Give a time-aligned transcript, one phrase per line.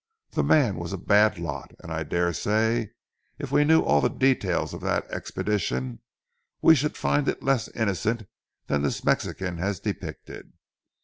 [0.31, 2.89] "The man was a bad lot, and I daresay
[3.37, 5.99] if we knew all the details of that expedition
[6.59, 8.27] we should find it less innocent
[8.65, 10.53] than this Mexican has depicted.